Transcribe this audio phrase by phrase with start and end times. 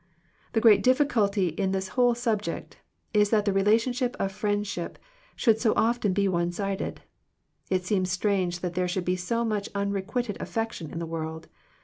[0.53, 2.77] The great difficulty in this whole sub ject
[3.13, 4.97] is that the relationship of friend ship
[5.35, 7.01] should so often be one sided.
[7.69, 11.49] It seems strange that there should be so much unrequited affection in the world.